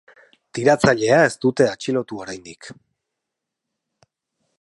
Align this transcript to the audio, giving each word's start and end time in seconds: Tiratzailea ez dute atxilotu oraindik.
Tiratzailea 0.57 1.19
ez 1.25 1.33
dute 1.45 1.67
atxilotu 1.73 2.21
oraindik. 2.23 2.71